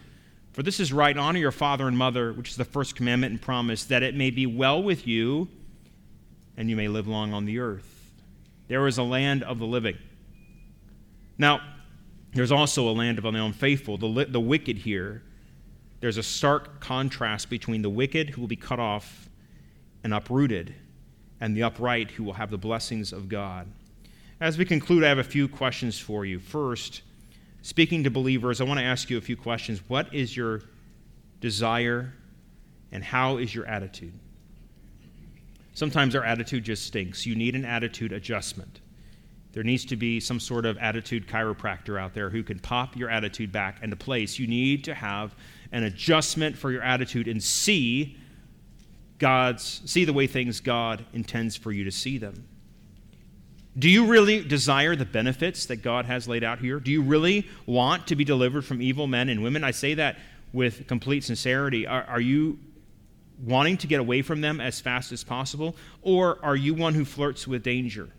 [0.53, 1.15] For this is right.
[1.15, 4.31] Honor your father and mother, which is the first commandment and promise, that it may
[4.31, 5.47] be well with you
[6.57, 8.11] and you may live long on the earth.
[8.67, 9.97] There is a land of the living.
[11.37, 11.61] Now,
[12.33, 15.23] there's also a land of the unfaithful, the, the wicked here.
[16.01, 19.28] There's a stark contrast between the wicked who will be cut off
[20.03, 20.73] and uprooted,
[21.41, 23.67] and the upright who will have the blessings of God.
[24.41, 26.39] As we conclude, I have a few questions for you.
[26.39, 27.01] First,
[27.61, 29.81] speaking to believers, I want to ask you a few questions.
[29.87, 30.61] What is your
[31.41, 32.13] desire,
[32.91, 34.13] and how is your attitude?
[35.73, 37.25] Sometimes our attitude just stinks.
[37.25, 38.81] You need an attitude adjustment.
[39.51, 43.09] There needs to be some sort of attitude chiropractor out there who can pop your
[43.09, 44.37] attitude back into place.
[44.37, 45.35] You need to have
[45.71, 48.17] an adjustment for your attitude and see
[49.19, 52.47] God's see the way things God intends for you to see them.
[53.77, 56.79] Do you really desire the benefits that God has laid out here?
[56.79, 59.63] Do you really want to be delivered from evil men and women?
[59.63, 60.17] I say that
[60.51, 61.85] with complete sincerity.
[61.85, 62.59] Are, are, you
[63.43, 65.75] wanting to get away from them as fast as possible?
[66.01, 68.09] Or are you one who flirts with danger?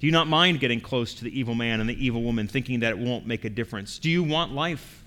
[0.00, 2.80] Do you not mind getting close to the evil man and the evil woman, thinking
[2.80, 3.98] that it won't make a difference?
[3.98, 5.04] Do you want life?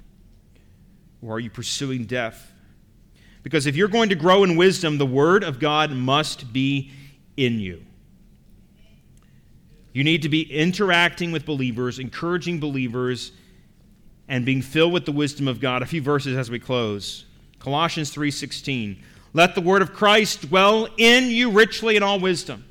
[1.22, 2.53] Or are you pursuing death?
[3.44, 6.92] Because if you're going to grow in wisdom, the Word of God must be
[7.38, 7.84] in you.
[9.92, 13.32] You need to be interacting with believers, encouraging believers,
[14.28, 15.84] and being filled with the wisdom of God.
[15.84, 17.26] A few verses as we close.
[17.60, 18.98] Colossians 3:16.
[19.34, 22.66] Let the word of Christ dwell in you richly in all wisdom,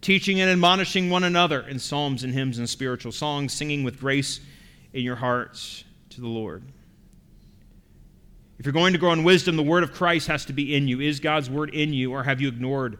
[0.00, 4.40] teaching and admonishing one another in psalms and hymns and spiritual songs, singing with grace
[4.92, 6.62] in your hearts to the Lord.
[8.58, 10.88] If you're going to grow in wisdom, the word of Christ has to be in
[10.88, 11.00] you.
[11.00, 12.98] Is God's word in you, or have you ignored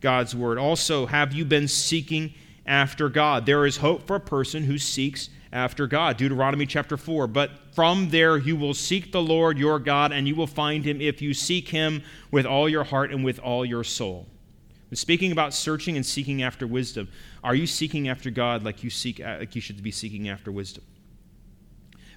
[0.00, 0.58] God's word?
[0.58, 2.34] Also, have you been seeking
[2.66, 3.46] after God.
[3.46, 6.16] There is hope for a person who seeks after God.
[6.16, 7.26] Deuteronomy chapter 4.
[7.28, 11.00] But from there you will seek the Lord your God, and you will find him
[11.00, 14.26] if you seek him with all your heart and with all your soul.
[14.92, 17.08] speaking about searching and seeking after wisdom,
[17.44, 20.84] are you seeking after God like you seek like you should be seeking after wisdom?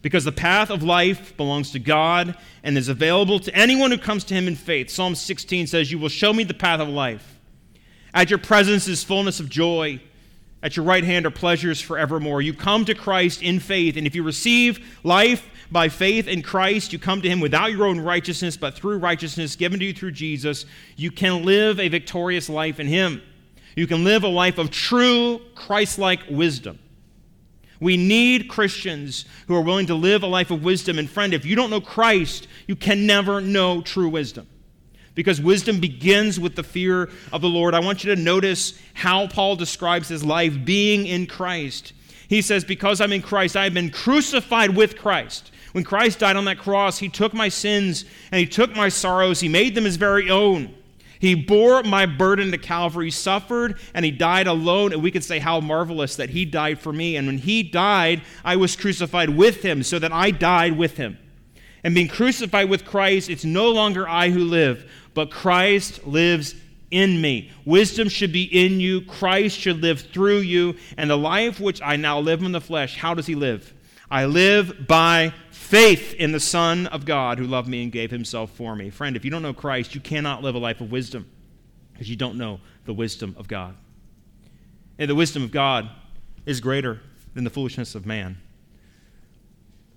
[0.01, 4.23] Because the path of life belongs to God and is available to anyone who comes
[4.25, 4.89] to him in faith.
[4.89, 7.37] Psalm 16 says, You will show me the path of life.
[8.13, 10.01] At your presence is fullness of joy.
[10.61, 12.41] At your right hand are pleasures forevermore.
[12.41, 16.91] You come to Christ in faith, and if you receive life by faith in Christ,
[16.91, 20.11] you come to Him without your own righteousness, but through righteousness given to you through
[20.11, 20.65] Jesus,
[20.97, 23.21] you can live a victorious life in Him.
[23.75, 26.79] You can live a life of true Christ like wisdom.
[27.79, 30.99] We need Christians who are willing to live a life of wisdom.
[30.99, 34.47] And friend, if you don't know Christ, you can never know true wisdom
[35.15, 37.73] because wisdom begins with the fear of the Lord.
[37.73, 41.93] I want you to notice how Paul describes his life being in Christ.
[42.29, 45.51] He says, Because I'm in Christ, I have been crucified with Christ.
[45.71, 49.39] When Christ died on that cross, he took my sins and he took my sorrows,
[49.39, 50.73] he made them his very own.
[51.19, 54.93] He bore my burden to Calvary, he suffered, and he died alone.
[54.93, 57.17] And we could say, How marvelous that he died for me.
[57.17, 61.17] And when he died, I was crucified with him, so that I died with him.
[61.83, 66.55] And being crucified with Christ, it's no longer I who live, but Christ lives
[66.91, 67.51] in me.
[67.65, 69.01] Wisdom should be in you.
[69.01, 70.75] Christ should live through you.
[70.97, 73.73] And the life which I now live in the flesh, how does he live?
[74.11, 75.33] I live by
[75.69, 78.89] faith in the Son of God who loved me and gave himself for me.
[78.89, 81.29] Friend, if you don't know Christ, you cannot live a life of wisdom
[81.93, 83.75] because you don't know the wisdom of God.
[84.97, 85.87] And the wisdom of God
[86.47, 87.01] is greater
[87.35, 88.39] than the foolishness of man.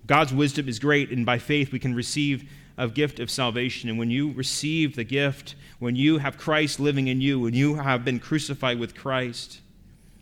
[0.05, 2.47] God's wisdom is great, and by faith we can receive
[2.77, 3.89] a gift of salvation.
[3.89, 7.75] And when you receive the gift, when you have Christ living in you, when you
[7.75, 9.59] have been crucified with Christ,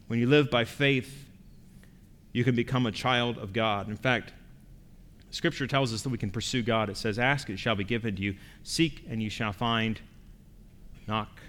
[0.07, 1.25] when you live by faith,
[2.31, 3.89] you can become a child of God.
[3.89, 4.31] In fact,
[5.31, 6.89] Scripture tells us that we can pursue God.
[6.89, 8.35] It says, Ask, it shall be given to you.
[8.63, 9.99] Seek, and you shall find.
[11.07, 11.39] Knock,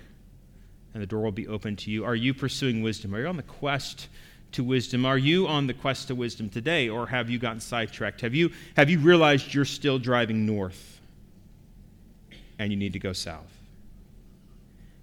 [0.94, 2.04] and the door will be open to you.
[2.04, 3.14] Are you pursuing wisdom?
[3.14, 4.08] Are you on the quest
[4.52, 5.04] to wisdom?
[5.04, 8.20] Are you on the quest to wisdom today, or have you gotten sidetracked?
[8.22, 11.00] Have you, have you realized you're still driving north
[12.58, 13.61] and you need to go south?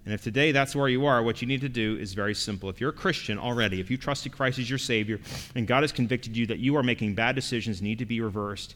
[0.04, 2.70] And if today that's where you are, what you need to do is very simple.
[2.70, 5.20] If you're a Christian already, if you trusted Christ as your Savior,
[5.54, 8.74] and God has convicted you that you are making bad decisions, need to be reversed,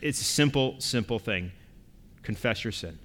[0.00, 1.52] it's a simple, simple thing.
[2.22, 2.98] Confess your sin.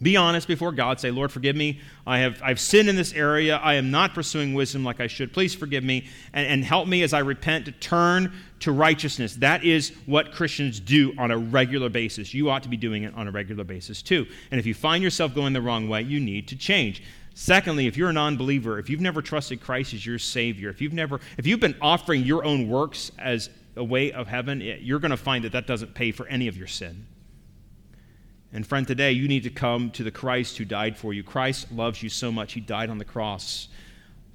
[0.00, 1.00] Be honest before God.
[1.00, 1.80] Say, Lord, forgive me.
[2.06, 3.56] I have I've sinned in this area.
[3.56, 5.32] I am not pursuing wisdom like I should.
[5.32, 9.34] Please forgive me and, and help me as I repent to turn to righteousness.
[9.36, 12.32] That is what Christians do on a regular basis.
[12.32, 14.26] You ought to be doing it on a regular basis too.
[14.50, 17.02] And if you find yourself going the wrong way, you need to change.
[17.34, 20.92] Secondly, if you're a non-believer, if you've never trusted Christ as your Savior, if you've
[20.92, 25.12] never, if you've been offering your own works as a way of heaven, you're going
[25.12, 27.06] to find that that doesn't pay for any of your sin.
[28.52, 31.22] And friend, today you need to come to the Christ who died for you.
[31.22, 33.68] Christ loves you so much, he died on the cross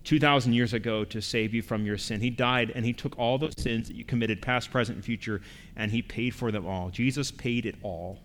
[0.04, 2.20] 2,000 years ago to save you from your sin.
[2.20, 5.42] He died and he took all those sins that you committed, past, present, and future,
[5.76, 6.90] and he paid for them all.
[6.90, 8.20] Jesus paid it all.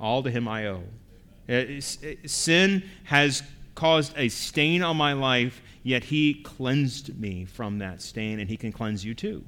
[0.00, 0.82] all to him I owe.
[1.48, 3.42] Uh, sin has
[3.74, 8.56] caused a stain on my life, yet he cleansed me from that stain, and he
[8.56, 9.44] can cleanse you too.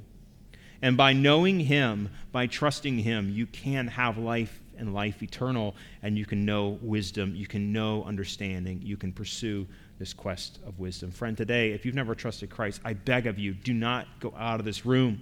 [0.81, 6.17] And by knowing him, by trusting him, you can have life and life eternal, and
[6.17, 9.67] you can know wisdom, you can know understanding, you can pursue
[9.99, 11.11] this quest of wisdom.
[11.11, 14.61] Friend, today, if you've never trusted Christ, I beg of you, do not go out
[14.61, 15.21] of this room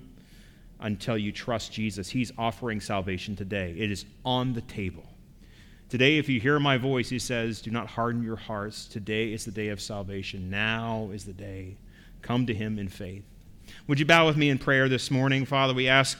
[0.81, 2.09] until you trust Jesus.
[2.09, 5.05] He's offering salvation today, it is on the table.
[5.91, 8.87] Today, if you hear my voice, he says, Do not harden your hearts.
[8.87, 10.49] Today is the day of salvation.
[10.49, 11.79] Now is the day.
[12.23, 13.25] Come to him in faith.
[13.89, 15.45] Would you bow with me in prayer this morning?
[15.45, 16.17] Father, we ask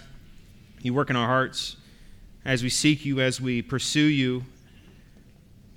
[0.83, 1.77] you work in our hearts
[2.45, 4.45] as we seek you, as we pursue you.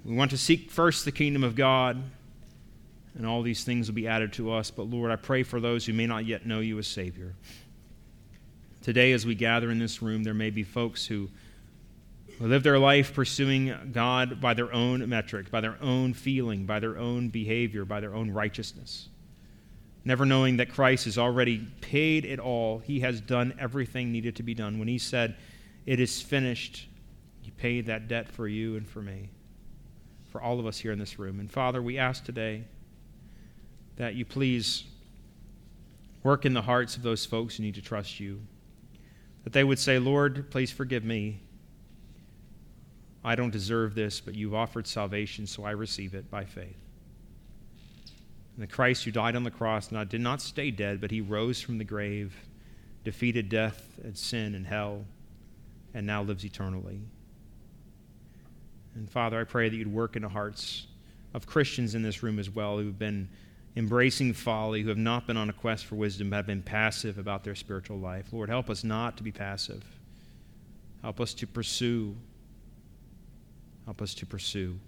[0.05, 2.01] We want to seek first the kingdom of God,
[3.15, 4.71] and all these things will be added to us.
[4.71, 7.33] But Lord, I pray for those who may not yet know you as Savior.
[8.81, 11.29] Today, as we gather in this room, there may be folks who
[12.39, 16.97] live their life pursuing God by their own metric, by their own feeling, by their
[16.97, 19.07] own behavior, by their own righteousness.
[20.03, 22.79] Never knowing that Christ has already paid it all.
[22.79, 24.79] He has done everything needed to be done.
[24.79, 25.35] When He said,
[25.85, 26.87] it is finished.
[27.41, 29.29] He paid that debt for you and for me,
[30.29, 31.39] for all of us here in this room.
[31.39, 32.63] And Father, we ask today
[33.97, 34.85] that you please
[36.23, 38.41] work in the hearts of those folks who need to trust you.
[39.43, 41.41] That they would say, Lord, please forgive me.
[43.25, 46.77] I don't deserve this, but you've offered salvation, so I receive it by faith.
[48.55, 51.21] And the Christ who died on the cross not, did not stay dead, but he
[51.21, 52.35] rose from the grave,
[53.03, 55.05] defeated death and sin and hell,
[55.93, 57.01] and now lives eternally.
[58.95, 60.87] And Father, I pray that you'd work in the hearts
[61.33, 63.27] of Christians in this room as well who've been
[63.75, 67.17] embracing folly, who have not been on a quest for wisdom, but have been passive
[67.17, 68.31] about their spiritual life.
[68.31, 69.83] Lord, help us not to be passive.
[71.01, 72.15] Help us to pursue.
[73.85, 74.79] Help us to pursue.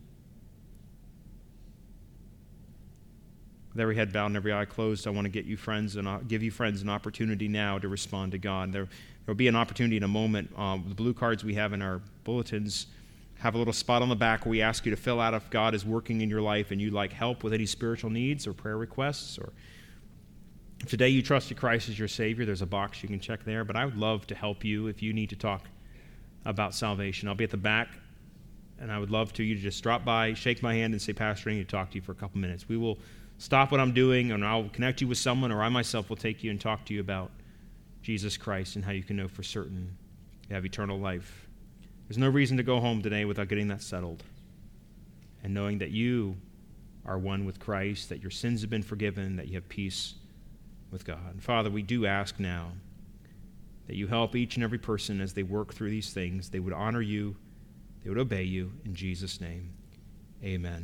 [3.76, 6.26] With every head bowed and every eye closed, I want to get you friends and
[6.30, 8.72] give you friends an opportunity now to respond to God.
[8.72, 8.88] There
[9.28, 10.58] will be an opportunity in a moment.
[10.58, 12.88] Um, the blue cards we have in our bulletins
[13.40, 15.50] have a little spot on the back where we ask you to fill out if
[15.50, 18.54] God is working in your life and you'd like help with any spiritual needs or
[18.54, 19.52] prayer requests or
[20.80, 23.66] if today you trusted Christ as your Savior, there's a box you can check there.
[23.66, 25.66] But I would love to help you if you need to talk
[26.46, 27.28] about salvation.
[27.28, 27.90] I'll be at the back,
[28.80, 31.12] and I would love to you to just drop by, shake my hand, and say,
[31.12, 32.70] Pastor, I need to talk to you for a couple minutes.
[32.70, 33.00] We will
[33.38, 36.44] stop what I'm doing, and I'll connect you with someone, or I myself will take
[36.44, 37.32] you and talk to you about
[38.02, 39.98] Jesus Christ and how you can know for certain
[40.48, 41.48] you have eternal life.
[42.08, 44.24] There's no reason to go home today without getting that settled
[45.44, 46.38] and knowing that you
[47.06, 50.16] are one with Christ, that your sins have been forgiven, that you have peace
[50.92, 51.40] with God.
[51.40, 52.72] Father, we do ask now
[53.88, 56.50] that you help each and every person as they work through these things.
[56.50, 57.36] They would honor you,
[58.04, 58.72] they would obey you.
[58.86, 59.72] In Jesus' name,
[60.44, 60.84] amen.